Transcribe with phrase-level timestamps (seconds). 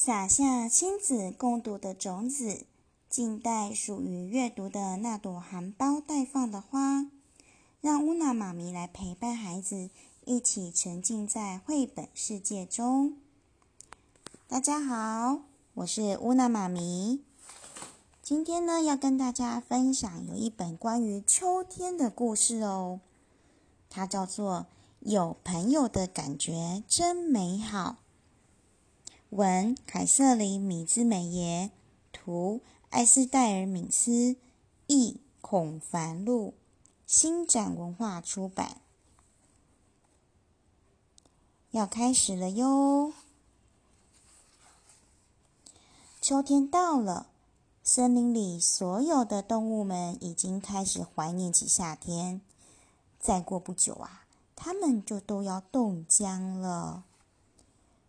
[0.00, 2.64] 撒下亲子共读的种子，
[3.10, 7.08] 静待属于阅读的那朵含苞待放的花。
[7.80, 9.90] 让乌娜妈咪来陪伴孩子，
[10.24, 13.16] 一起沉浸在绘本世界中。
[14.46, 15.40] 大家好，
[15.74, 17.18] 我是乌娜妈咪。
[18.22, 23.00] 今天呢，要跟大家分享有一本关于秋天的故事哦。
[23.90, 24.60] 它叫做
[25.00, 27.96] 《有朋友的感觉真美好》。
[29.30, 31.70] 文：凯瑟琳·米兹美耶，
[32.12, 34.36] 图：艾斯戴尔·敏斯，
[34.86, 36.54] 译：孔凡露，
[37.06, 38.80] 新展文化出版。
[41.72, 43.12] 要开始了哟！
[46.20, 47.26] 秋天到了。
[47.84, 52.42] 森林里所有的动物们已经开始怀念起夏天。
[53.18, 57.04] 再过不久啊，它们就都要冻僵了。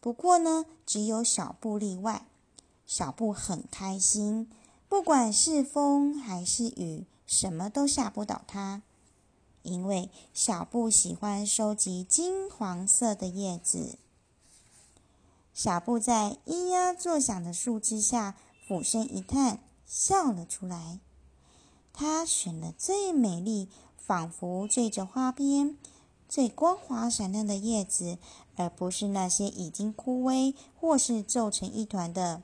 [0.00, 2.26] 不过呢，只有小布例外。
[2.86, 4.50] 小布很开心，
[4.88, 8.82] 不管是风还是雨，什么都吓不倒它，
[9.62, 13.98] 因为小布喜欢收集金黄色的叶子。
[15.54, 18.36] 小布在咿呀作响的树枝下。
[18.70, 21.00] 俯身一探，笑了出来。
[21.92, 25.76] 他选了最美丽、仿佛缀着花边、
[26.28, 28.16] 最光滑闪亮的叶子，
[28.60, 32.42] 而不是那些已经枯萎或是皱成一团的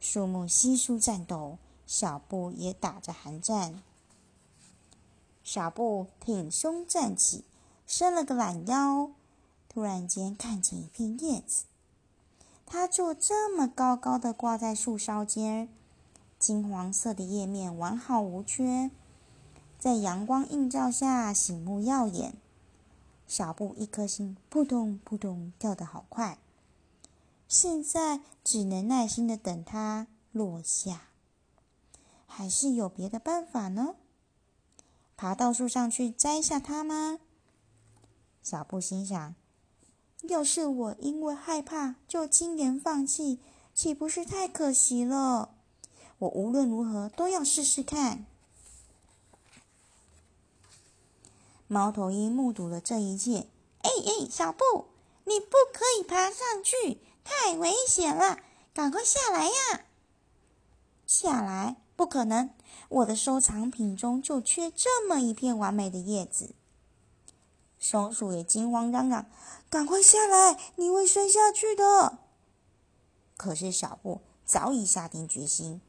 [0.00, 0.48] 树木。
[0.48, 3.82] 稀疏颤抖，小布也打着寒战。
[5.44, 7.44] 小布挺胸站起，
[7.86, 9.10] 伸了个懒腰，
[9.68, 11.64] 突然间看见一片叶子。
[12.64, 15.68] 它就这么高高的挂在树梢间，
[16.38, 18.90] 金黄色的叶面完好无缺，
[19.78, 22.34] 在阳光映照下醒目耀眼。
[23.26, 26.38] 小布一颗心扑通扑通跳得好快，
[27.48, 31.08] 现在只能耐心的等它落下。
[32.26, 33.96] 还是有别的办法呢？
[35.16, 37.18] 爬到树上去摘下它吗？
[38.42, 39.34] 小布心想。
[40.22, 43.38] 要是我因为害怕就轻言放弃，
[43.74, 45.54] 岂不是太可惜了？
[46.18, 48.26] 我无论如何都要试试看。
[51.68, 53.46] 猫头鹰目睹了这一切，
[53.82, 54.86] 哎哎，小布，
[55.24, 58.38] 你不可以爬上去，太危险了，
[58.72, 59.84] 赶快下来呀！
[61.06, 61.76] 下来？
[61.96, 62.50] 不可能，
[62.90, 66.54] 我的收藏品中就缺这么一片完美的叶子。
[67.78, 69.26] 松鼠也惊慌嚷嚷
[69.70, 72.18] ：“赶快下来，你会摔下去的！”
[73.36, 75.80] 可是小布早已下定决心，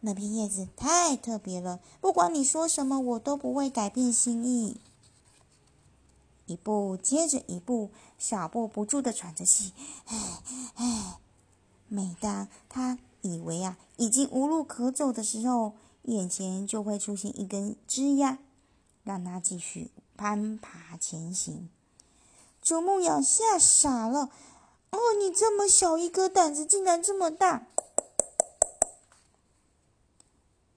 [0.00, 4.80] 那片叶子太特别了，不管你说什么，我都不会改变心意。
[6.46, 9.72] 一步接着一步，小布不住的喘着气，
[10.06, 10.42] 唉
[10.74, 11.18] 唉。
[11.88, 18.38] 每当他以为啊已经无路可走的时候，眼前就会出现一根枝桠，
[19.04, 19.90] 让他继续。
[20.16, 21.68] 攀爬前行，
[22.62, 24.30] 啄木鸟吓傻了。
[24.90, 27.66] 哦，你这么小一颗，胆子竟然这么大！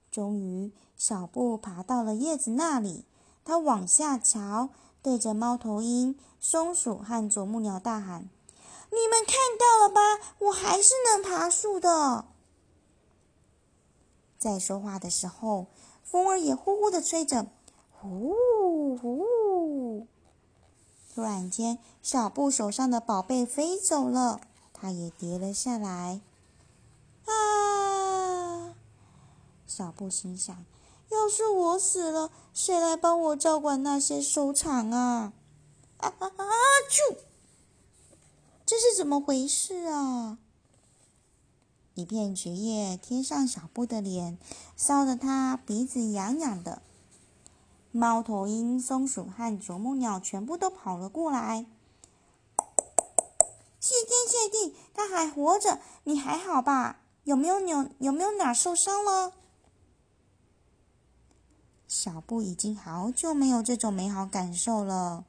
[0.10, 3.06] 终于，小布爬到了叶子那里，
[3.46, 4.70] 他往下瞧，
[5.02, 8.30] 对着猫头鹰、松鼠和啄木鸟大喊
[8.92, 10.02] ：“你们看到了吧？
[10.40, 12.26] 我还是能爬树的！”
[14.38, 15.66] 在说话的时候，
[16.04, 17.48] 风儿也呼呼的吹着。
[18.00, 20.06] 呼呼！
[21.14, 24.40] 突然间，小布手上的宝贝飞走了，
[24.72, 26.22] 它也跌了下来。
[27.26, 28.76] 啊！
[29.66, 30.64] 小布心想：
[31.10, 35.34] 要是我死了，谁来帮我照管那些收藏啊？
[35.98, 36.46] 啊啊啊！
[36.90, 37.18] 啾！
[38.66, 40.38] 这是怎么回事啊？
[41.96, 44.38] 一片菊叶贴上小布的脸，
[44.76, 46.82] 烧得他鼻子痒痒的。
[47.92, 51.66] 猫头鹰、松鼠和啄木鸟全部都跑了过来。
[53.80, 55.80] 谢天谢地，它还活着！
[56.04, 57.00] 你还好吧？
[57.24, 57.90] 有没有扭？
[58.00, 59.34] 有没有哪受伤了？
[61.88, 65.24] 小布已经好久没有这种美好感受了。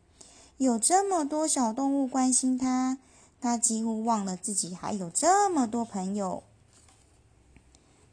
[0.57, 2.99] 有这么多小动物关心他，
[3.41, 6.43] 他几乎忘了自己还有这么多朋友。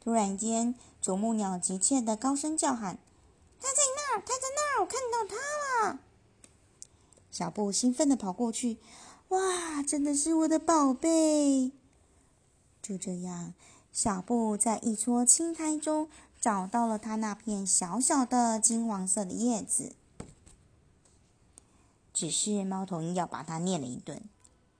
[0.00, 2.98] 突然间，啄木鸟急切的高声叫喊。
[3.60, 5.98] 他在那儿，他在那儿，我看到他了。
[7.32, 8.76] 小布兴奋的跑过去，
[9.30, 11.72] 哇，真的是我的宝贝！
[12.80, 13.54] 就这样，
[13.92, 16.08] 小布在一撮青苔中
[16.46, 19.96] 找到了他那片小小的金黄色的叶子。
[22.14, 24.22] 只是猫头鹰要把它念了一顿。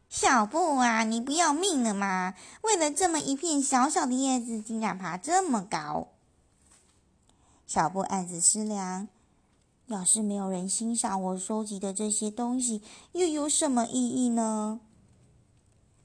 [0.08, 2.36] 小布啊，你不要命了吗？
[2.62, 6.06] 为了这么一片小小的叶子，竟然爬这么高！
[7.66, 9.08] 小布暗自思量：
[9.86, 12.80] 要是没有人欣赏我收集的这些东西，
[13.10, 14.78] 又有什么意义呢？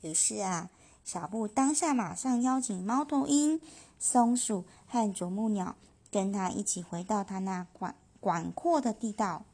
[0.02, 0.72] 于是啊，
[1.06, 3.62] 小布当下马上邀请猫头鹰、
[4.02, 5.76] 松鼠和啄木鸟
[6.10, 9.46] 跟他一起回到他那广广阔的地道。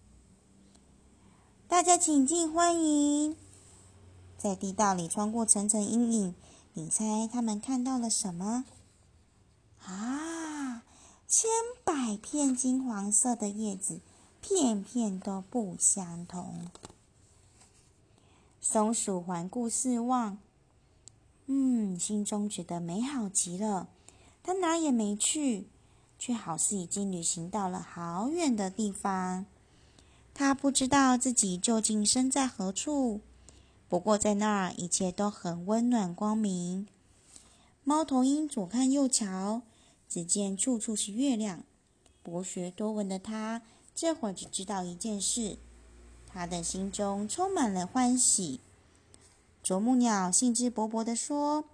[1.67, 3.35] 大家请进，欢迎！
[4.37, 6.33] 在地道里穿过层层阴影，
[6.71, 8.63] 你猜他们看到了什么？
[9.83, 10.83] 啊，
[11.27, 11.49] 千
[11.83, 13.99] 百片金黄色的叶子，
[14.39, 16.69] 片片都不相同。
[18.61, 20.37] 松鼠环顾四望，
[21.47, 23.89] 嗯，心中觉得美好极了。
[24.47, 25.67] 它哪也没去，
[26.17, 29.45] 却好似已经旅行到了好远的地方。
[30.33, 33.19] 他不知道自己究竟身在何处，
[33.89, 36.87] 不过在那儿一切都很温暖光明。
[37.83, 39.63] 猫头鹰左看右瞧，
[40.07, 41.63] 只见处处是月亮。
[42.23, 43.61] 博学多闻的他，
[43.93, 45.57] 这会儿只知道一件事，
[46.25, 48.61] 他的心中充满了欢喜。
[49.61, 51.65] 啄木鸟兴致勃勃地说：“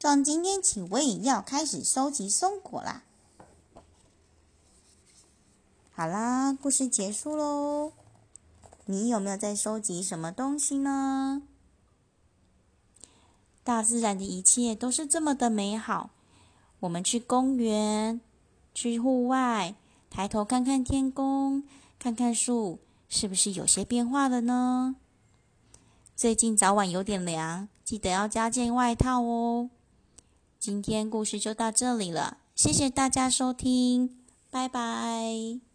[0.00, 3.02] 从今天起，我也要开始收集松果啦！”
[5.90, 7.92] 好啦，故事结束喽。
[8.86, 11.42] 你有没有在收集什么东西呢？
[13.64, 16.10] 大自然的一切都是这么的美好。
[16.78, 18.20] 我们去公园，
[18.72, 19.74] 去户外，
[20.08, 21.64] 抬头看看天空，
[21.98, 22.78] 看看树，
[23.08, 24.94] 是不是有些变化了呢？
[26.14, 29.70] 最近早晚有点凉，记得要加件外套哦。
[30.58, 34.10] 今天故事就到这里了，谢谢大家收听，
[34.50, 35.67] 拜拜。